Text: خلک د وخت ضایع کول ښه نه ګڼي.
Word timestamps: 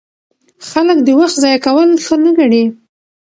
خلک 0.69 0.97
د 1.03 1.07
وخت 1.19 1.35
ضایع 1.43 1.59
کول 1.65 1.89
ښه 2.05 2.15
نه 2.23 2.31
ګڼي. 2.37 2.63